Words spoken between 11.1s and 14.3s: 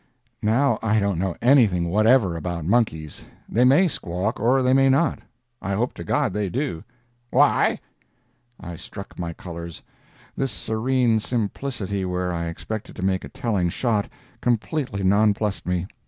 simplicity where I expected to make a telling shot,